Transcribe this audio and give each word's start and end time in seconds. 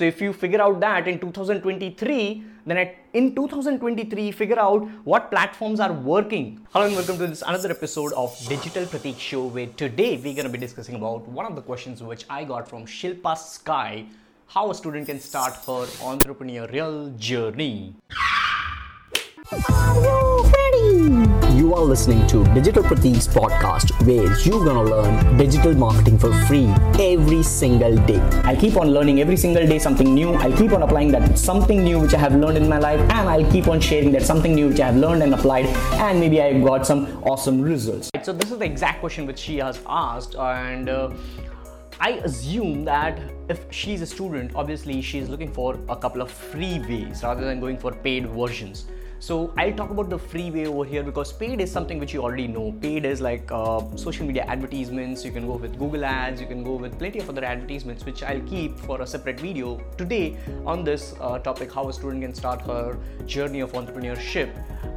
So 0.00 0.06
if 0.06 0.18
you 0.22 0.32
figure 0.32 0.62
out 0.62 0.80
that 0.80 1.06
in 1.06 1.18
2023, 1.18 2.42
then 2.64 2.78
at, 2.78 2.96
in 3.12 3.34
2023, 3.34 4.32
figure 4.32 4.58
out 4.58 4.88
what 5.04 5.30
platforms 5.30 5.78
are 5.78 5.92
working. 5.92 6.66
Hello 6.70 6.86
and 6.86 6.96
welcome 6.96 7.18
to 7.18 7.26
this 7.26 7.42
another 7.46 7.70
episode 7.70 8.14
of 8.14 8.34
Digital 8.48 8.86
Pratik 8.86 9.18
Show, 9.18 9.44
where 9.48 9.66
today 9.66 10.16
we're 10.16 10.32
going 10.32 10.46
to 10.46 10.48
be 10.48 10.56
discussing 10.56 10.94
about 10.94 11.28
one 11.28 11.44
of 11.44 11.54
the 11.54 11.60
questions 11.60 12.02
which 12.02 12.24
I 12.30 12.44
got 12.44 12.66
from 12.66 12.86
Shilpa 12.86 13.36
Sky, 13.36 14.06
how 14.46 14.70
a 14.70 14.74
student 14.74 15.04
can 15.04 15.20
start 15.20 15.52
her 15.66 15.84
entrepreneurial 16.14 17.14
journey. 17.18 17.94
Are 19.52 20.00
you 20.00 20.50
ready? 20.56 21.39
You 21.60 21.74
are 21.74 21.84
listening 21.84 22.26
to 22.28 22.42
Digital 22.54 22.82
Pratik's 22.82 23.28
podcast 23.28 23.90
where 24.06 24.34
you're 24.44 24.64
gonna 24.64 24.82
learn 24.82 25.36
digital 25.36 25.74
marketing 25.74 26.18
for 26.18 26.32
free 26.46 26.68
every 26.98 27.42
single 27.42 27.96
day. 28.06 28.18
I'll 28.44 28.56
keep 28.56 28.78
on 28.78 28.92
learning 28.94 29.20
every 29.20 29.36
single 29.36 29.66
day 29.66 29.78
something 29.78 30.14
new. 30.14 30.32
I'll 30.32 30.56
keep 30.56 30.72
on 30.72 30.82
applying 30.82 31.10
that 31.10 31.36
something 31.36 31.84
new 31.84 31.98
which 32.00 32.14
I 32.14 32.18
have 32.18 32.34
learned 32.34 32.56
in 32.56 32.66
my 32.66 32.78
life, 32.78 32.98
and 33.00 33.28
I'll 33.28 33.52
keep 33.52 33.68
on 33.68 33.78
sharing 33.78 34.10
that 34.12 34.22
something 34.22 34.54
new 34.54 34.68
which 34.68 34.80
I 34.80 34.86
have 34.86 34.96
learned 34.96 35.22
and 35.22 35.34
applied, 35.34 35.66
and 36.06 36.18
maybe 36.18 36.40
I 36.40 36.58
got 36.60 36.86
some 36.86 37.22
awesome 37.24 37.60
results. 37.60 38.08
So 38.22 38.32
this 38.32 38.50
is 38.50 38.56
the 38.56 38.64
exact 38.64 39.00
question 39.00 39.26
which 39.26 39.38
she 39.38 39.58
has 39.58 39.80
asked, 39.86 40.36
and. 40.36 40.88
Uh, 40.88 41.10
I 42.02 42.12
assume 42.24 42.86
that 42.86 43.20
if 43.50 43.70
she's 43.70 44.00
a 44.00 44.06
student, 44.06 44.52
obviously 44.54 45.02
she's 45.02 45.28
looking 45.28 45.52
for 45.52 45.78
a 45.90 45.96
couple 45.96 46.22
of 46.22 46.30
free 46.30 46.78
ways 46.78 47.22
rather 47.22 47.44
than 47.44 47.60
going 47.60 47.76
for 47.76 47.92
paid 47.92 48.26
versions. 48.26 48.86
So 49.22 49.52
I'll 49.58 49.74
talk 49.74 49.90
about 49.90 50.08
the 50.08 50.18
free 50.18 50.50
way 50.50 50.66
over 50.66 50.82
here 50.82 51.02
because 51.02 51.30
paid 51.30 51.60
is 51.60 51.70
something 51.70 51.98
which 51.98 52.14
you 52.14 52.22
already 52.22 52.48
know. 52.48 52.72
Paid 52.80 53.04
is 53.04 53.20
like 53.20 53.52
uh, 53.52 53.82
social 53.94 54.26
media 54.26 54.44
advertisements. 54.44 55.26
You 55.26 55.30
can 55.30 55.46
go 55.46 55.56
with 55.56 55.78
Google 55.78 56.06
ads. 56.06 56.40
You 56.40 56.46
can 56.46 56.64
go 56.64 56.76
with 56.76 56.98
plenty 56.98 57.18
of 57.18 57.28
other 57.28 57.44
advertisements, 57.44 58.06
which 58.06 58.22
I'll 58.22 58.40
keep 58.40 58.78
for 58.78 59.02
a 59.02 59.06
separate 59.06 59.38
video 59.38 59.78
today 59.98 60.38
on 60.64 60.84
this 60.84 61.14
uh, 61.20 61.38
topic: 61.38 61.70
how 61.70 61.86
a 61.90 61.92
student 61.92 62.22
can 62.22 62.34
start 62.34 62.62
her 62.62 62.96
journey 63.26 63.60
of 63.60 63.72
entrepreneurship 63.72 64.48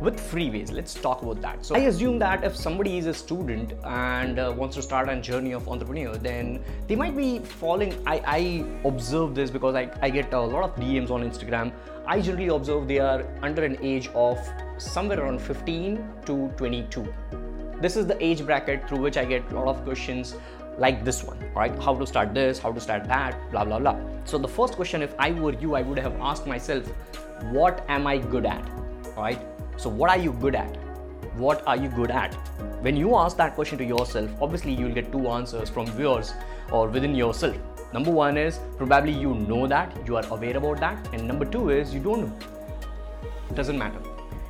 with 0.03 0.19
free 0.19 0.49
ways. 0.49 0.71
Let's 0.71 0.93
talk 0.93 1.21
about 1.21 1.41
that. 1.41 1.65
So 1.65 1.75
I 1.75 1.79
assume 1.91 2.19
that 2.19 2.43
if 2.43 2.55
somebody 2.55 2.97
is 2.97 3.05
a 3.05 3.13
student 3.13 3.73
and 3.85 4.37
uh, 4.37 4.53
wants 4.55 4.75
to 4.75 4.81
start 4.81 5.09
a 5.09 5.19
journey 5.21 5.53
of 5.53 5.67
entrepreneur, 5.69 6.15
then 6.15 6.63
they 6.87 6.95
might 6.95 7.15
be 7.15 7.39
falling. 7.39 7.95
I, 8.05 8.21
I 8.27 8.87
observe 8.87 9.33
this 9.33 9.49
because 9.49 9.75
I, 9.75 9.89
I 10.01 10.09
get 10.09 10.33
a 10.33 10.41
lot 10.41 10.63
of 10.63 10.75
DMs 10.75 11.09
on 11.09 11.27
Instagram 11.29 11.71
I 12.05 12.19
generally 12.19 12.49
observe 12.49 12.89
they 12.89 12.99
are 12.99 13.25
under 13.41 13.63
an 13.63 13.77
age 13.81 14.09
of 14.13 14.37
somewhere 14.77 15.21
around 15.21 15.39
15 15.39 16.05
to 16.25 16.49
22. 16.57 17.13
This 17.79 17.95
is 17.95 18.05
the 18.05 18.21
age 18.23 18.45
bracket 18.45 18.89
through 18.89 18.99
which 18.99 19.15
I 19.15 19.23
get 19.23 19.49
a 19.51 19.55
lot 19.55 19.67
of 19.67 19.83
questions 19.85 20.35
like 20.77 21.05
this 21.05 21.23
one, 21.23 21.39
right? 21.55 21.73
How 21.81 21.95
to 21.95 22.05
start 22.05 22.33
this, 22.33 22.59
how 22.59 22.73
to 22.73 22.81
start 22.81 23.05
that, 23.05 23.39
blah 23.51 23.63
blah 23.63 23.79
blah. 23.79 23.97
So 24.25 24.37
the 24.37 24.49
first 24.49 24.75
question, 24.75 25.01
if 25.01 25.15
I 25.17 25.31
were 25.31 25.53
you, 25.53 25.75
I 25.75 25.81
would 25.81 25.99
have 25.99 26.19
asked 26.19 26.45
myself, 26.45 26.85
what 27.51 27.85
am 27.87 28.05
I 28.05 28.17
good 28.17 28.45
at? 28.45 28.69
Right? 29.15 29.39
So 29.77 29.89
what 29.89 30.09
are 30.09 30.17
you 30.17 30.33
good 30.33 30.55
at? 30.55 30.77
What 31.35 31.63
are 31.67 31.75
you 31.75 31.89
good 31.89 32.11
at? 32.11 32.33
When 32.81 32.95
you 32.95 33.16
ask 33.16 33.38
that 33.38 33.55
question 33.55 33.77
to 33.80 33.83
yourself, 33.83 34.30
obviously 34.41 34.73
you'll 34.73 34.93
get 34.93 35.11
two 35.11 35.27
answers 35.27 35.69
from 35.69 35.88
viewers 35.88 36.33
or 36.71 36.88
within 36.88 37.15
yourself. 37.15 37.57
Number 37.93 38.11
one 38.11 38.38
is 38.38 38.59
probably 38.77 39.11
you 39.11 39.33
know 39.35 39.67
that, 39.67 39.95
you 40.07 40.15
are 40.15 40.25
aware 40.27 40.57
about 40.57 40.80
that, 40.80 41.07
and 41.13 41.27
number 41.27 41.45
two 41.45 41.69
is 41.69 41.93
you 41.93 41.99
don't 41.99 42.21
know. 42.21 42.38
It 43.49 43.55
doesn't 43.55 43.77
matter. 43.77 43.99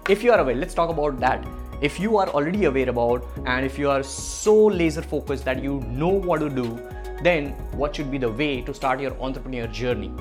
If 0.10 0.24
you 0.24 0.32
are 0.32 0.40
aware, 0.40 0.56
let's 0.56 0.74
talk 0.74 0.90
about 0.90 1.20
that. 1.20 1.46
If 1.82 2.00
you 2.00 2.18
are 2.18 2.30
already 2.30 2.66
aware 2.66 2.90
about 2.90 3.26
and 3.46 3.66
if 3.66 3.78
you 3.78 3.90
are 3.90 4.04
so 4.04 4.56
laser 4.68 5.02
focused 5.02 5.44
that 5.46 5.62
you 5.62 5.82
know 5.88 6.08
what 6.08 6.40
to 6.40 6.50
do, 6.50 6.80
then 7.22 7.50
what 7.72 7.96
should 7.96 8.10
be 8.12 8.18
the 8.18 8.32
way 8.32 8.62
to 8.62 8.74
start 8.74 9.00
your 9.00 9.20
entrepreneur 9.22 9.68
journey? 9.68 10.12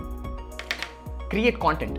Create 1.31 1.59
content. 1.61 1.99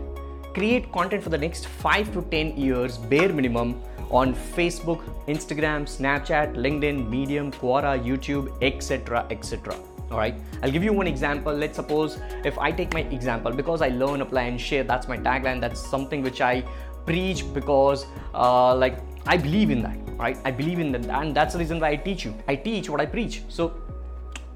Create 0.53 0.91
content 0.91 1.23
for 1.23 1.29
the 1.29 1.37
next 1.37 1.67
5 1.67 2.13
to 2.13 2.21
10 2.29 2.57
years, 2.57 2.97
bare 2.97 3.33
minimum, 3.33 3.81
on 4.11 4.35
Facebook, 4.35 5.01
Instagram, 5.27 5.85
Snapchat, 5.85 6.55
LinkedIn, 6.55 7.09
Medium, 7.09 7.51
Quora, 7.51 7.97
YouTube, 8.03 8.53
etc. 8.61 9.25
etc 9.31 9.75
all 10.11 10.19
right? 10.19 10.35
I'll 10.61 10.71
give 10.71 10.83
you 10.83 10.93
one 10.93 11.07
example. 11.07 11.51
Let's 11.53 11.75
suppose 11.75 12.19
if 12.45 12.57
i 12.59 12.71
take 12.71 12.93
my 12.93 13.01
example 13.17 13.51
because 13.51 13.81
i 13.81 13.87
learn 13.89 14.21
apply 14.21 14.43
and 14.43 14.61
share 14.61 14.83
that's 14.83 15.07
my 15.07 15.17
tagline 15.17 15.59
that's 15.59 15.79
something 15.79 16.21
which 16.21 16.39
i 16.41 16.61
preach 17.05 17.43
because 17.53 18.05
uh, 18.35 18.75
like 18.75 18.99
i 19.25 19.35
believe 19.35 19.71
in 19.71 19.81
that 19.81 19.97
right? 20.17 20.37
I 20.45 20.51
believe 20.51 20.79
in 20.79 20.91
that 20.91 21.05
and 21.09 21.35
that's 21.35 21.53
the 21.53 21.59
reason 21.59 21.79
why 21.79 21.89
i 21.89 21.95
teach 21.95 22.25
you. 22.25 22.33
I 22.47 22.55
teach 22.55 22.89
what 22.89 23.01
i 23.01 23.05
preach. 23.05 23.41
So 23.49 23.73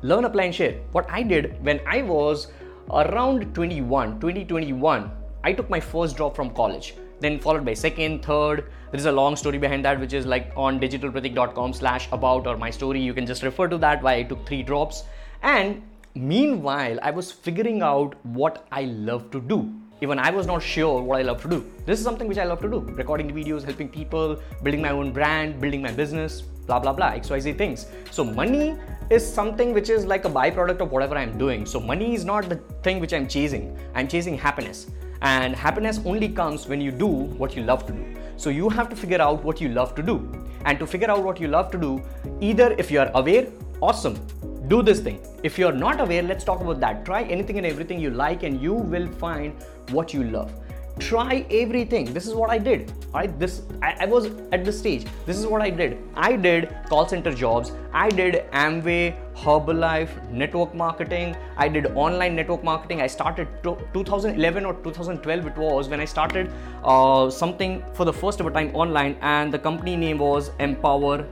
learn 0.01 0.25
apply 0.25 0.43
and 0.43 0.55
share. 0.55 0.79
What 0.91 1.09
i 1.09 1.23
did 1.23 1.63
when 1.63 1.81
i 1.87 2.01
was 2.01 2.47
around 2.91 3.53
21 3.53 4.19
2021 4.19 5.11
i 5.43 5.51
took 5.51 5.69
my 5.69 5.79
first 5.79 6.17
job 6.17 6.35
from 6.35 6.49
college 6.51 6.95
then 7.19 7.39
followed 7.39 7.65
by 7.65 7.73
second 7.73 8.23
third 8.23 8.65
there 8.91 8.99
is 8.99 9.05
a 9.05 9.11
long 9.11 9.35
story 9.35 9.57
behind 9.57 9.83
that 9.83 9.99
which 9.99 10.13
is 10.13 10.25
like 10.25 10.51
on 10.55 10.79
digitalpratik.com 10.79 11.73
slash 11.73 12.07
about 12.11 12.47
or 12.47 12.57
my 12.57 12.69
story 12.69 12.99
you 13.01 13.13
can 13.13 13.25
just 13.25 13.43
refer 13.43 13.67
to 13.67 13.77
that 13.77 14.01
why 14.03 14.15
i 14.15 14.23
took 14.23 14.45
three 14.47 14.63
drops 14.63 15.03
and 15.43 15.81
meanwhile, 16.17 16.99
I 17.01 17.11
was 17.11 17.31
figuring 17.31 17.81
out 17.81 18.15
what 18.25 18.67
I 18.71 18.83
love 18.83 19.29
to 19.31 19.41
do. 19.41 19.73
Even 20.01 20.19
I 20.19 20.29
was 20.29 20.45
not 20.45 20.61
sure 20.61 21.01
what 21.01 21.19
I 21.19 21.23
love 21.23 21.41
to 21.41 21.49
do. 21.49 21.65
This 21.85 21.99
is 21.99 22.05
something 22.05 22.27
which 22.27 22.37
I 22.37 22.43
love 22.43 22.61
to 22.61 22.69
do 22.69 22.79
recording 22.79 23.31
videos, 23.31 23.63
helping 23.63 23.89
people, 23.89 24.39
building 24.61 24.81
my 24.81 24.89
own 24.89 25.11
brand, 25.11 25.59
building 25.59 25.81
my 25.81 25.91
business, 25.91 26.41
blah 26.41 26.79
blah 26.79 26.93
blah, 26.93 27.11
XYZ 27.13 27.57
things. 27.57 27.87
So, 28.11 28.23
money 28.23 28.77
is 29.09 29.25
something 29.25 29.73
which 29.73 29.89
is 29.89 30.05
like 30.05 30.25
a 30.25 30.29
byproduct 30.29 30.81
of 30.81 30.91
whatever 30.91 31.17
I'm 31.17 31.35
doing. 31.37 31.65
So, 31.65 31.79
money 31.79 32.13
is 32.13 32.25
not 32.25 32.47
the 32.47 32.57
thing 32.83 32.99
which 32.99 33.13
I'm 33.13 33.27
chasing. 33.27 33.75
I'm 33.95 34.07
chasing 34.07 34.37
happiness. 34.37 34.87
And 35.21 35.55
happiness 35.55 35.99
only 36.05 36.29
comes 36.29 36.67
when 36.67 36.81
you 36.81 36.91
do 36.91 37.07
what 37.07 37.55
you 37.55 37.63
love 37.63 37.85
to 37.87 37.93
do. 37.93 38.15
So, 38.37 38.49
you 38.49 38.69
have 38.69 38.89
to 38.89 38.95
figure 38.95 39.21
out 39.21 39.43
what 39.43 39.59
you 39.59 39.69
love 39.69 39.95
to 39.95 40.03
do. 40.03 40.31
And 40.65 40.77
to 40.79 40.87
figure 40.87 41.09
out 41.09 41.23
what 41.23 41.39
you 41.39 41.47
love 41.47 41.71
to 41.71 41.77
do, 41.77 42.03
either 42.41 42.73
if 42.77 42.91
you 42.91 42.99
are 42.99 43.11
aware, 43.13 43.47
awesome 43.81 44.19
do 44.67 44.81
this 44.81 44.99
thing. 44.99 45.19
If 45.43 45.57
you're 45.57 45.71
not 45.71 46.01
aware, 46.01 46.21
let's 46.21 46.43
talk 46.43 46.61
about 46.61 46.79
that. 46.81 47.05
Try 47.05 47.23
anything 47.23 47.57
and 47.57 47.65
everything 47.65 47.99
you 47.99 48.09
like, 48.09 48.43
and 48.43 48.61
you 48.61 48.73
will 48.73 49.07
find 49.07 49.53
what 49.91 50.13
you 50.13 50.23
love. 50.23 50.51
Try 50.99 51.45
everything. 51.51 52.13
This 52.13 52.27
is 52.27 52.33
what 52.33 52.49
I 52.49 52.57
did. 52.57 52.91
Right? 53.13 53.39
This 53.39 53.61
I, 53.81 53.95
I 54.01 54.05
was 54.05 54.27
at 54.51 54.65
this 54.65 54.79
stage. 54.79 55.05
This 55.25 55.37
is 55.37 55.45
what 55.45 55.61
I 55.61 55.69
did. 55.69 55.97
I 56.15 56.35
did 56.35 56.75
call 56.89 57.07
center 57.07 57.33
jobs. 57.33 57.71
I 57.93 58.09
did 58.09 58.45
Amway, 58.51 59.15
Herbalife, 59.35 60.29
network 60.31 60.73
marketing. 60.73 61.35
I 61.55 61.67
did 61.67 61.87
online 61.87 62.35
network 62.35 62.63
marketing. 62.63 63.01
I 63.01 63.07
started 63.07 63.47
2011 63.63 64.65
or 64.65 64.73
2012. 64.73 65.47
It 65.47 65.57
was 65.57 65.89
when 65.89 65.99
I 65.99 66.05
started 66.05 66.51
uh, 66.83 67.29
something 67.29 67.83
for 67.93 68.05
the 68.05 68.13
first 68.13 68.39
ever 68.41 68.51
time 68.51 68.75
online, 68.75 69.17
and 69.21 69.53
the 69.53 69.59
company 69.59 69.95
name 69.95 70.17
was 70.17 70.51
Empower 70.59 71.25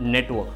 Network 0.00 0.48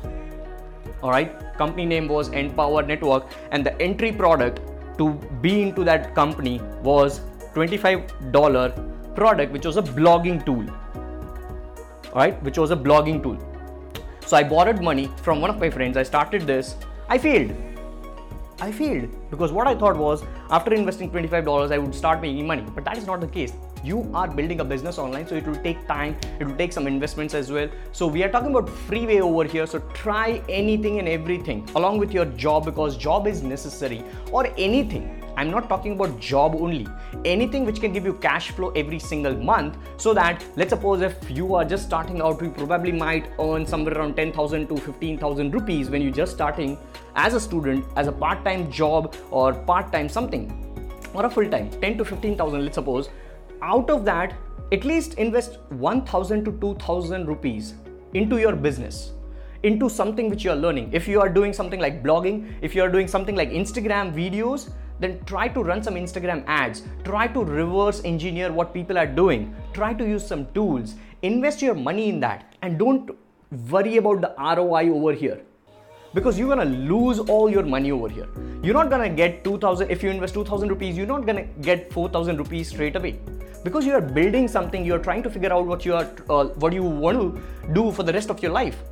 all 1.03 1.11
right 1.11 1.57
company 1.59 1.85
name 1.85 2.07
was 2.09 2.29
Empower 2.29 2.83
Network 2.83 3.27
and 3.51 3.67
the 3.67 3.81
entry 3.83 4.13
product 4.13 4.61
to 4.99 5.11
be 5.41 5.63
into 5.63 5.85
that 5.85 6.15
company 6.15 6.61
was 6.83 7.21
$25 7.55 9.15
product 9.15 9.53
which 9.53 9.67
was 9.67 9.77
a 9.77 9.83
blogging 9.83 10.45
tool 10.45 10.65
all 12.13 12.23
right 12.23 12.43
which 12.43 12.59
was 12.59 12.71
a 12.71 12.77
blogging 12.77 13.23
tool 13.23 13.39
so 14.27 14.37
i 14.37 14.43
borrowed 14.43 14.81
money 14.83 15.11
from 15.23 15.41
one 15.41 15.51
of 15.51 15.59
my 15.59 15.71
friends 15.71 15.97
i 15.97 16.03
started 16.03 16.43
this 16.43 16.77
i 17.09 17.19
failed 17.19 17.53
I 18.63 18.71
failed 18.71 19.09
because 19.29 19.51
what 19.51 19.67
I 19.67 19.75
thought 19.75 19.97
was 19.97 20.23
after 20.51 20.73
investing 20.73 21.11
$25, 21.11 21.73
I 21.73 21.79
would 21.79 21.93
start 21.93 22.21
making 22.21 22.47
money. 22.47 22.65
But 22.75 22.85
that 22.85 22.97
is 22.97 23.07
not 23.07 23.21
the 23.21 23.27
case. 23.27 23.53
You 23.83 24.09
are 24.15 24.29
building 24.29 24.61
a 24.61 24.65
business 24.65 24.99
online, 24.99 25.27
so 25.27 25.35
it 25.35 25.45
will 25.45 25.57
take 25.57 25.85
time, 25.89 26.17
it 26.39 26.45
will 26.45 26.55
take 26.55 26.73
some 26.73 26.87
investments 26.87 27.35
as 27.35 27.51
well. 27.51 27.69
So, 27.91 28.07
we 28.07 28.23
are 28.23 28.29
talking 28.29 28.51
about 28.51 28.69
freeway 28.69 29.19
over 29.19 29.43
here. 29.43 29.67
So, 29.67 29.81
try 29.95 30.41
anything 30.49 31.01
and 31.01 31.09
everything 31.09 31.69
along 31.75 31.99
with 31.99 32.13
your 32.13 32.27
job 32.27 32.65
because 32.65 32.97
job 32.97 33.27
is 33.27 33.43
necessary 33.43 34.05
or 34.31 34.47
anything 34.57 35.22
I'm 35.37 35.51
not 35.51 35.69
talking 35.69 35.93
about 35.93 36.21
job 36.21 36.55
only. 36.55 36.87
Anything 37.25 37.65
which 37.65 37.81
can 37.81 37.93
give 37.93 38.05
you 38.05 38.15
cash 38.15 38.51
flow 38.51 38.71
every 38.71 38.99
single 38.99 39.35
month 39.35 39.77
so 39.97 40.13
that 40.15 40.45
let's 40.57 40.71
suppose 40.71 41.01
if 41.01 41.31
you 41.31 41.55
are 41.55 41.65
just 41.65 41.85
starting 41.85 42.21
out, 42.21 42.43
you 42.43 42.51
probably 42.51 42.93
might 42.93 43.27
earn 43.39 43.67
somewhere 43.67 43.97
around 43.97 44.17
10,000 44.17 44.69
to 44.69 44.77
15,000 44.77 45.55
rupees 45.55 45.91
when 45.91 46.03
you're 46.03 46.13
just 46.13 46.33
starting 46.33 46.77
as 47.17 47.35
a 47.35 47.41
student, 47.41 47.85
as 47.97 48.07
a 48.09 48.13
part-time 48.13 48.71
job 48.71 49.15
or 49.31 49.55
part-time 49.55 50.09
something 50.09 50.59
or 51.15 51.27
a 51.27 51.31
full-time 51.31 51.71
10 51.81 51.99
to 51.99 52.05
15,000 52.05 52.65
let's 52.65 52.75
suppose. 52.75 53.09
Out 53.63 53.91
of 53.91 54.05
that, 54.05 54.35
at 54.73 54.85
least 54.85 55.15
invest 55.15 55.59
1,000 55.71 56.45
to 56.45 56.53
2,000 56.53 57.27
rupees 57.27 57.75
into 58.15 58.39
your 58.39 58.55
business 58.55 59.13
into 59.63 59.89
something 59.89 60.29
which 60.29 60.45
you 60.45 60.51
are 60.51 60.57
learning. 60.57 60.91
If 60.93 61.07
you 61.07 61.21
are 61.21 61.29
doing 61.29 61.53
something 61.53 61.81
like 61.81 62.03
blogging, 62.03 62.55
if 62.63 62.75
you 62.75 62.83
are 62.83 62.89
doing 62.89 63.07
something 63.07 63.37
like 63.37 63.51
Instagram 63.51 64.13
videos, 64.13 64.71
then 65.03 65.23
try 65.25 65.49
to 65.49 65.63
run 65.63 65.83
some 65.83 65.95
Instagram 65.95 66.45
ads. 66.47 66.83
Try 67.05 67.27
to 67.29 67.45
reverse 67.45 68.03
engineer 68.05 68.53
what 68.53 68.73
people 68.73 68.99
are 68.99 69.07
doing. 69.07 69.55
Try 69.73 69.95
to 69.95 70.05
use 70.05 70.27
some 70.27 70.47
tools. 70.53 70.95
Invest 71.23 71.63
your 71.63 71.75
money 71.75 72.09
in 72.09 72.21
that 72.21 72.55
and 72.63 72.79
don't 72.79 73.11
worry 73.71 73.97
about 73.97 74.21
the 74.21 74.35
ROI 74.39 74.91
over 74.91 75.13
here. 75.13 75.41
because 76.15 76.39
you're 76.39 76.49
gonna 76.49 76.71
lose 76.89 77.19
all 77.19 77.51
your 77.51 77.63
money 77.63 77.91
over 77.91 78.09
here. 78.09 78.27
You're 78.63 78.75
not 78.75 78.91
gonna 78.91 79.09
get 79.09 79.45
2000 79.45 79.91
if 79.91 80.03
you 80.03 80.11
invest 80.11 80.35
2000 80.35 80.69
rupees, 80.69 80.97
you're 80.97 81.07
not 81.07 81.27
gonna 81.27 81.45
get 81.69 81.93
4000 81.93 82.37
rupees 82.37 82.69
straight 82.69 82.97
away 82.97 83.19
because 83.65 83.87
you 83.87 83.95
are 83.95 84.01
building 84.01 84.49
something. 84.49 84.85
You're 84.85 84.99
trying 84.99 85.23
to 85.23 85.31
figure 85.31 85.53
out 85.53 85.67
what 85.67 85.87
you 85.87 85.95
are, 85.95 86.09
uh, 86.29 86.45
what 86.65 86.73
you 86.73 86.83
want 86.83 87.19
to 87.19 87.73
do 87.73 87.91
for 87.93 88.03
the 88.03 88.13
rest 88.13 88.31
of 88.31 88.43
your 88.43 88.53
life. 88.53 88.83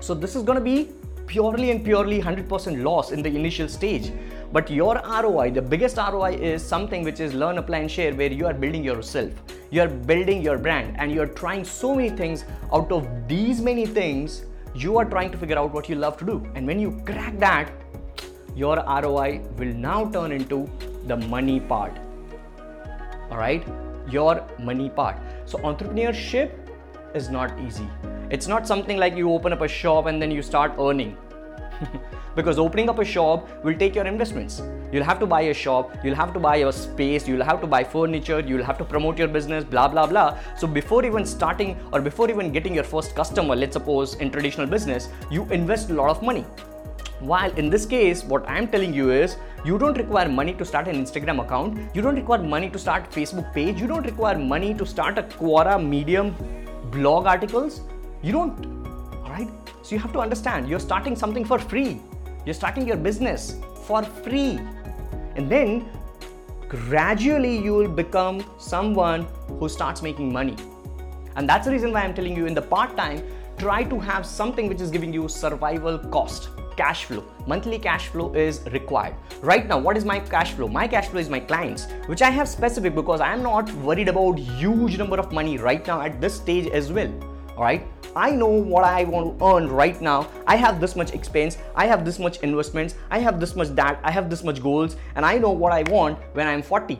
So 0.00 0.14
this 0.14 0.36
is 0.36 0.42
gonna 0.42 0.60
be 0.60 0.90
purely 1.26 1.70
and 1.70 1.82
purely 1.82 2.20
100% 2.20 2.82
loss 2.82 3.12
in 3.12 3.22
the 3.22 3.34
initial 3.34 3.68
stage. 3.68 4.12
But 4.52 4.70
your 4.70 4.96
ROI, 4.96 5.52
the 5.52 5.62
biggest 5.62 5.96
ROI 5.96 6.32
is 6.32 6.62
something 6.62 7.02
which 7.04 7.20
is 7.20 7.32
learn, 7.32 7.56
apply, 7.56 7.78
and 7.78 7.90
share, 7.90 8.14
where 8.14 8.30
you 8.30 8.46
are 8.46 8.52
building 8.52 8.84
yourself. 8.84 9.32
You 9.70 9.80
are 9.80 9.88
building 9.88 10.42
your 10.42 10.58
brand 10.58 10.96
and 10.98 11.10
you 11.10 11.22
are 11.22 11.26
trying 11.26 11.64
so 11.64 11.94
many 11.94 12.10
things. 12.10 12.44
Out 12.70 12.92
of 12.92 13.08
these 13.26 13.62
many 13.62 13.86
things, 13.86 14.44
you 14.74 14.98
are 14.98 15.06
trying 15.06 15.30
to 15.32 15.38
figure 15.38 15.58
out 15.58 15.72
what 15.72 15.88
you 15.88 15.94
love 15.94 16.18
to 16.18 16.26
do. 16.26 16.46
And 16.54 16.66
when 16.66 16.78
you 16.78 17.02
crack 17.06 17.38
that, 17.38 17.72
your 18.54 18.76
ROI 18.76 19.40
will 19.56 19.72
now 19.72 20.10
turn 20.10 20.32
into 20.32 20.68
the 21.06 21.16
money 21.16 21.58
part. 21.58 21.98
All 23.30 23.38
right, 23.38 23.66
your 24.10 24.46
money 24.58 24.90
part. 24.90 25.16
So, 25.46 25.56
entrepreneurship 25.60 26.50
is 27.14 27.30
not 27.30 27.58
easy. 27.60 27.88
It's 28.28 28.46
not 28.46 28.66
something 28.66 28.98
like 28.98 29.16
you 29.16 29.32
open 29.32 29.54
up 29.54 29.62
a 29.62 29.68
shop 29.68 30.04
and 30.04 30.20
then 30.20 30.30
you 30.30 30.42
start 30.42 30.74
earning. 30.78 31.16
because 32.34 32.58
opening 32.58 32.88
up 32.88 32.98
a 32.98 33.04
shop 33.04 33.48
will 33.64 33.74
take 33.74 33.94
your 33.94 34.06
investments. 34.06 34.62
You'll 34.92 35.04
have 35.04 35.18
to 35.20 35.26
buy 35.26 35.42
a 35.42 35.54
shop, 35.54 35.94
you'll 36.04 36.14
have 36.14 36.32
to 36.34 36.38
buy 36.38 36.56
a 36.56 36.72
space, 36.72 37.26
you'll 37.26 37.44
have 37.44 37.60
to 37.60 37.66
buy 37.66 37.82
furniture, 37.82 38.40
you'll 38.40 38.64
have 38.64 38.78
to 38.78 38.84
promote 38.84 39.18
your 39.18 39.28
business, 39.28 39.64
blah 39.64 39.88
blah 39.88 40.06
blah. 40.06 40.38
So 40.58 40.66
before 40.66 41.04
even 41.04 41.24
starting 41.24 41.78
or 41.92 42.00
before 42.00 42.30
even 42.30 42.52
getting 42.52 42.74
your 42.74 42.84
first 42.84 43.14
customer, 43.14 43.56
let's 43.56 43.74
suppose 43.74 44.14
in 44.14 44.30
traditional 44.30 44.66
business, 44.66 45.08
you 45.30 45.44
invest 45.50 45.90
a 45.90 45.94
lot 45.94 46.10
of 46.10 46.22
money. 46.22 46.44
While 47.20 47.52
in 47.52 47.70
this 47.70 47.86
case, 47.86 48.24
what 48.24 48.48
I'm 48.48 48.66
telling 48.66 48.92
you 48.92 49.12
is 49.12 49.36
you 49.64 49.78
don't 49.78 49.96
require 49.96 50.28
money 50.28 50.54
to 50.54 50.64
start 50.64 50.88
an 50.88 50.96
Instagram 50.96 51.40
account, 51.40 51.78
you 51.94 52.02
don't 52.02 52.16
require 52.16 52.42
money 52.42 52.68
to 52.70 52.78
start 52.78 53.10
Facebook 53.10 53.52
page, 53.54 53.80
you 53.80 53.86
don't 53.86 54.04
require 54.04 54.36
money 54.36 54.74
to 54.74 54.84
start 54.84 55.18
a 55.18 55.22
Quora 55.22 55.82
Medium 55.82 56.34
blog 56.90 57.26
articles. 57.26 57.82
You 58.22 58.32
don't, 58.32 58.66
all 59.24 59.30
right? 59.30 59.48
So 59.82 59.94
you 59.94 60.00
have 60.00 60.12
to 60.12 60.20
understand 60.20 60.68
you're 60.68 60.80
starting 60.80 61.16
something 61.16 61.44
for 61.44 61.58
free. 61.58 62.00
You're 62.44 62.54
starting 62.54 62.86
your 62.86 62.96
business 62.96 63.56
for 63.86 64.02
free. 64.02 64.58
And 65.36 65.48
then 65.50 65.88
gradually 66.68 67.56
you 67.56 67.74
will 67.74 67.88
become 67.88 68.44
someone 68.58 69.26
who 69.58 69.68
starts 69.68 70.02
making 70.02 70.32
money. 70.32 70.56
And 71.36 71.48
that's 71.48 71.66
the 71.66 71.72
reason 71.72 71.92
why 71.92 72.02
I'm 72.02 72.14
telling 72.14 72.36
you 72.36 72.46
in 72.46 72.54
the 72.54 72.62
part 72.62 72.96
time, 72.96 73.22
try 73.58 73.84
to 73.84 73.98
have 73.98 74.26
something 74.26 74.68
which 74.68 74.80
is 74.80 74.90
giving 74.90 75.12
you 75.12 75.28
survival 75.28 75.98
cost 75.98 76.48
cash 76.76 77.04
flow 77.04 77.22
monthly 77.46 77.78
cash 77.78 78.08
flow 78.08 78.32
is 78.32 78.62
required 78.72 79.14
right 79.42 79.68
now 79.68 79.78
what 79.78 79.94
is 79.94 80.06
my 80.06 80.18
cash 80.18 80.52
flow 80.52 80.66
my 80.66 80.88
cash 80.88 81.08
flow 81.08 81.20
is 81.20 81.28
my 81.28 81.38
clients 81.38 81.86
which 82.06 82.22
i 82.22 82.30
have 82.30 82.48
specific 82.48 82.94
because 82.94 83.20
i 83.20 83.30
am 83.30 83.42
not 83.42 83.70
worried 83.88 84.08
about 84.08 84.38
huge 84.38 84.96
number 84.96 85.18
of 85.18 85.30
money 85.32 85.58
right 85.58 85.86
now 85.86 86.00
at 86.00 86.18
this 86.18 86.34
stage 86.34 86.66
as 86.68 86.90
well 86.90 87.12
all 87.56 87.64
right 87.64 87.86
I 88.14 88.30
know 88.30 88.48
what 88.48 88.84
I 88.84 89.04
want 89.04 89.38
to 89.38 89.44
earn 89.44 89.68
right 89.68 90.00
now. 90.00 90.28
I 90.46 90.56
have 90.56 90.80
this 90.80 90.96
much 90.96 91.12
expense, 91.12 91.56
I 91.74 91.86
have 91.86 92.04
this 92.04 92.18
much 92.18 92.38
investments, 92.40 92.94
I 93.10 93.18
have 93.20 93.40
this 93.40 93.56
much 93.56 93.68
that, 93.68 94.00
I 94.04 94.10
have 94.10 94.28
this 94.28 94.44
much 94.44 94.62
goals, 94.62 94.96
and 95.14 95.24
I 95.24 95.38
know 95.38 95.50
what 95.50 95.72
I 95.72 95.82
want 95.90 96.18
when 96.34 96.46
I'm 96.46 96.62
40. 96.62 96.98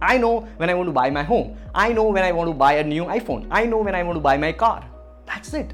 I 0.00 0.18
know 0.18 0.40
when 0.56 0.68
I 0.68 0.74
want 0.74 0.88
to 0.88 0.92
buy 0.92 1.10
my 1.10 1.22
home. 1.22 1.56
I 1.74 1.92
know 1.92 2.04
when 2.04 2.24
I 2.24 2.32
want 2.32 2.50
to 2.50 2.54
buy 2.54 2.74
a 2.74 2.84
new 2.84 3.04
iPhone. 3.04 3.46
I 3.50 3.64
know 3.64 3.78
when 3.78 3.94
I 3.94 4.02
want 4.02 4.16
to 4.16 4.20
buy 4.20 4.36
my 4.36 4.50
car. 4.50 4.84
That's 5.26 5.54
it. 5.54 5.72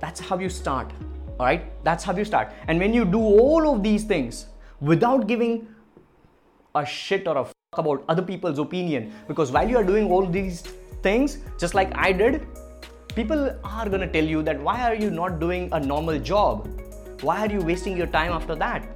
That's 0.00 0.18
how 0.18 0.36
you 0.36 0.48
start. 0.48 0.90
All 1.38 1.46
right? 1.46 1.64
That's 1.84 2.02
how 2.02 2.16
you 2.16 2.24
start. 2.24 2.52
And 2.66 2.80
when 2.80 2.92
you 2.92 3.04
do 3.04 3.20
all 3.20 3.72
of 3.72 3.84
these 3.84 4.02
things 4.02 4.46
without 4.80 5.28
giving 5.28 5.68
a 6.74 6.84
shit 6.84 7.28
or 7.28 7.36
a 7.36 7.44
fuck 7.44 7.78
about 7.78 8.04
other 8.08 8.22
people's 8.22 8.58
opinion, 8.58 9.12
because 9.28 9.52
while 9.52 9.68
you 9.68 9.76
are 9.76 9.84
doing 9.84 10.10
all 10.10 10.26
these 10.26 10.62
things, 11.02 11.38
just 11.60 11.74
like 11.74 11.96
I 11.96 12.10
did, 12.10 12.48
people 13.14 13.54
are 13.62 13.88
gonna 13.88 14.10
tell 14.10 14.24
you 14.24 14.42
that 14.42 14.60
why 14.60 14.80
are 14.88 14.94
you 14.94 15.10
not 15.10 15.38
doing 15.38 15.68
a 15.72 15.80
normal 15.80 16.18
job? 16.18 16.68
Why 17.20 17.40
are 17.46 17.52
you 17.52 17.60
wasting 17.60 17.96
your 17.96 18.06
time 18.06 18.32
after 18.32 18.54
that? 18.54 18.86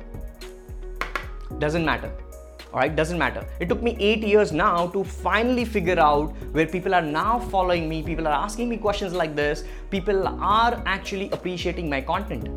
Doesn't 1.58 1.84
matter. 1.84 2.10
Alright, 2.72 2.96
doesn't 2.96 3.18
matter. 3.18 3.46
It 3.60 3.68
took 3.68 3.82
me 3.82 3.96
eight 4.00 4.22
years 4.22 4.52
now 4.52 4.86
to 4.88 5.04
finally 5.04 5.64
figure 5.64 5.98
out 5.98 6.34
where 6.52 6.66
people 6.66 6.94
are 6.94 7.02
now 7.02 7.38
following 7.38 7.88
me, 7.88 8.02
people 8.02 8.26
are 8.26 8.34
asking 8.44 8.68
me 8.68 8.76
questions 8.76 9.12
like 9.12 9.36
this, 9.36 9.64
people 9.90 10.26
are 10.28 10.82
actually 10.86 11.30
appreciating 11.30 11.88
my 11.88 12.00
content. 12.00 12.48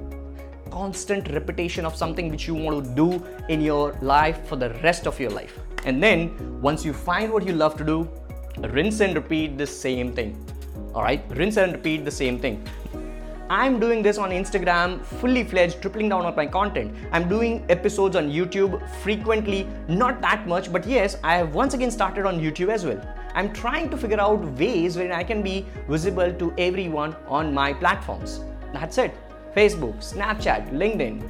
Constant 0.72 1.30
repetition 1.32 1.86
of 1.86 1.96
something 1.96 2.30
which 2.30 2.48
you 2.48 2.56
want 2.56 2.84
to 2.84 2.96
do 2.96 3.26
in 3.50 3.62
your 3.62 3.98
life 4.02 4.48
for 4.48 4.56
the 4.56 4.70
rest 4.82 5.08
of 5.08 5.20
your 5.20 5.32
life. 5.32 5.60
And 5.86 6.02
then 6.02 6.62
once 6.62 6.86
you 6.86 6.94
find 6.94 7.32
what 7.32 7.46
you 7.46 7.54
love 7.54 7.78
to 7.78 7.84
do, 7.84 8.10
rinse 8.58 9.00
and 9.02 9.16
repeat 9.16 9.58
the 9.58 9.68
same 9.68 10.14
thing 10.14 10.38
all 10.94 11.04
right 11.04 11.24
rinse 11.32 11.58
and 11.58 11.74
repeat 11.74 12.06
the 12.06 12.12
same 12.12 12.40
thing 12.40 12.64
I'm 13.52 13.80
doing 13.80 14.04
this 14.04 14.20
on 14.20 14.30
Instagram 14.30 15.04
fully 15.04 15.44
fledged, 15.44 15.82
tripling 15.82 16.08
down 16.08 16.24
on 16.24 16.36
my 16.36 16.46
content. 16.46 16.94
I'm 17.12 17.28
doing 17.28 17.66
episodes 17.68 18.16
on 18.16 18.30
YouTube 18.30 18.80
frequently, 19.02 19.68
not 19.88 20.22
that 20.22 20.48
much, 20.48 20.72
but 20.72 20.86
yes, 20.86 21.18
I 21.24 21.38
have 21.38 21.56
once 21.56 21.74
again 21.74 21.90
started 21.90 22.28
on 22.28 22.40
YouTube 22.40 22.70
as 22.70 22.86
well. 22.86 23.02
I'm 23.34 23.52
trying 23.52 23.90
to 23.90 23.98
figure 23.98 24.22
out 24.22 24.40
ways 24.60 24.98
where 24.98 25.12
I 25.12 25.24
can 25.24 25.42
be 25.42 25.66
visible 25.88 26.32
to 26.32 26.54
everyone 26.60 27.16
on 27.28 27.52
my 27.52 27.74
platforms. 27.74 28.42
That's 28.72 29.00
it 29.00 29.16
Facebook, 29.56 29.98
Snapchat, 29.98 30.70
LinkedIn. 30.72 31.28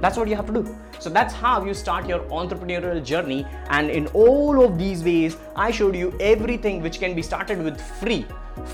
That's 0.00 0.16
what 0.16 0.28
you 0.28 0.36
have 0.36 0.46
to 0.46 0.52
do. 0.52 0.76
So 0.98 1.10
that's 1.10 1.34
how 1.34 1.64
you 1.64 1.74
start 1.74 2.08
your 2.08 2.20
entrepreneurial 2.20 3.04
journey. 3.04 3.46
And 3.70 3.90
in 3.90 4.06
all 4.08 4.64
of 4.64 4.78
these 4.78 5.02
ways, 5.04 5.36
I 5.54 5.70
showed 5.70 5.96
you 5.96 6.16
everything 6.20 6.82
which 6.82 7.00
can 7.00 7.14
be 7.14 7.22
started 7.22 7.62
with 7.62 7.80
free, 7.80 8.26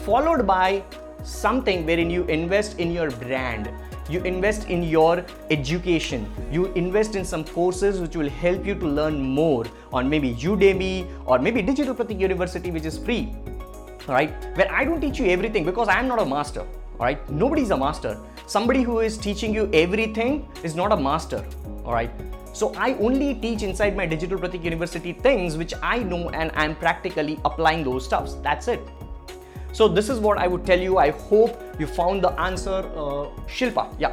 followed 0.05 0.47
by 0.47 0.82
something 1.23 1.87
wherein 1.87 2.11
you 2.11 2.25
invest 2.25 2.79
in 2.79 2.91
your 2.91 3.11
brand. 3.11 3.70
You 4.11 4.20
invest 4.23 4.69
in 4.69 4.82
your 4.82 5.25
education. 5.50 6.31
You 6.50 6.67
invest 6.75 7.14
in 7.14 7.25
some 7.25 7.44
courses 7.44 8.00
which 8.00 8.17
will 8.17 8.29
help 8.29 8.67
you 8.67 8.75
to 8.75 8.87
learn 8.87 9.20
more 9.20 9.64
on 9.93 10.09
maybe 10.09 10.35
Udemy 10.35 11.09
or 11.25 11.38
maybe 11.38 11.62
Digital 11.62 11.94
Pratik 11.94 12.20
University, 12.20 12.70
which 12.70 12.85
is 12.85 12.99
free. 12.99 13.32
All 14.09 14.14
right, 14.14 14.32
where 14.56 14.70
I 14.70 14.85
don't 14.85 15.00
teach 15.00 15.20
you 15.20 15.26
everything 15.26 15.64
because 15.64 15.88
I 15.88 16.00
am 16.00 16.09
not 16.09 16.20
a 16.20 16.26
master. 16.26 16.61
All 16.61 17.06
right, 17.06 17.31
nobody's 17.31 17.70
a 17.70 17.76
master. 17.76 18.19
Somebody 18.46 18.82
who 18.82 19.00
is 19.00 19.16
teaching 19.16 19.54
you 19.54 19.70
everything 19.72 20.48
is 20.62 20.74
not 20.74 20.92
a 20.92 20.96
master 20.96 21.44
all 21.84 21.92
right? 21.92 22.10
So 22.52 22.74
i 22.76 22.94
only 22.94 23.34
teach 23.34 23.62
inside 23.62 23.96
my 23.96 24.04
digital 24.06 24.38
pratik 24.38 24.62
university 24.62 25.12
things 25.12 25.56
which 25.56 25.72
i 25.82 25.99
know 25.99 26.28
and 26.30 26.50
i'm 26.54 26.75
practically 26.76 27.38
applying 27.44 27.82
those 27.84 28.04
stuffs. 28.04 28.34
That's 28.42 28.68
it. 28.68 28.80
So 29.72 29.88
this 29.88 30.11
is 30.11 30.18
what 30.18 30.38
i 30.38 30.46
would 30.46 30.66
tell 30.66 30.78
you. 30.78 30.99
I 30.99 31.11
hope 31.11 31.62
you 31.78 31.87
found 31.87 32.22
the 32.22 32.32
answer 32.49 32.84
uh, 32.94 33.30
shilpa. 33.49 33.88
Yeah 33.99 34.12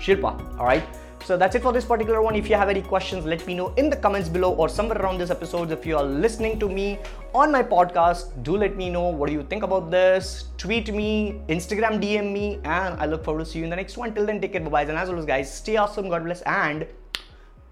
shilpa 0.00 0.32
all 0.58 0.66
right 0.66 0.82
so 1.24 1.36
that's 1.36 1.54
it 1.54 1.62
for 1.62 1.72
this 1.72 1.84
particular 1.84 2.22
one. 2.22 2.34
If 2.34 2.48
you 2.48 2.56
have 2.56 2.68
any 2.68 2.82
questions, 2.82 3.24
let 3.24 3.46
me 3.46 3.54
know 3.54 3.72
in 3.74 3.90
the 3.90 3.96
comments 3.96 4.28
below 4.28 4.52
or 4.54 4.68
somewhere 4.68 4.98
around 4.98 5.18
this 5.18 5.30
episode. 5.30 5.70
If 5.70 5.86
you 5.86 5.96
are 5.96 6.04
listening 6.04 6.58
to 6.60 6.68
me 6.68 6.98
on 7.34 7.52
my 7.52 7.62
podcast, 7.62 8.42
do 8.42 8.56
let 8.56 8.76
me 8.76 8.90
know 8.90 9.08
what 9.08 9.28
do 9.28 9.32
you 9.32 9.42
think 9.42 9.62
about 9.62 9.90
this. 9.90 10.48
Tweet 10.58 10.92
me, 10.92 11.40
Instagram 11.48 12.00
DM 12.02 12.32
me, 12.32 12.60
and 12.64 13.00
I 13.00 13.06
look 13.06 13.24
forward 13.24 13.44
to 13.44 13.50
see 13.50 13.58
you 13.58 13.64
in 13.64 13.70
the 13.70 13.76
next 13.76 13.96
one. 13.96 14.14
Till 14.14 14.26
then, 14.26 14.40
take 14.40 14.52
care, 14.52 14.60
bye 14.60 14.70
bye. 14.70 14.82
And 14.82 14.98
as 14.98 15.08
always, 15.08 15.24
guys, 15.24 15.52
stay 15.52 15.76
awesome, 15.76 16.08
God 16.08 16.24
bless, 16.24 16.42
and 16.42 16.86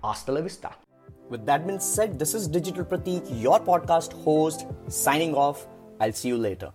hasta 0.02 0.32
la 0.32 0.40
vista. 0.40 0.70
With 1.28 1.44
that 1.46 1.66
being 1.66 1.80
said, 1.80 2.18
this 2.18 2.34
is 2.34 2.48
Digital 2.48 2.84
Pratik, 2.84 3.26
your 3.42 3.60
podcast 3.60 4.12
host, 4.24 4.66
signing 4.88 5.34
off. 5.34 5.66
I'll 6.00 6.12
see 6.12 6.28
you 6.28 6.38
later. 6.38 6.72